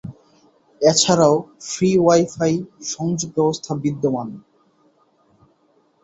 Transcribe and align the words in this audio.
এছাড়াও, 0.81 1.35
free 1.69 1.89
wifi 1.99 2.53
সংযোগ 2.91 3.29
ব্যবস্থা 3.35 3.71
বিদ্যমান। 3.83 4.29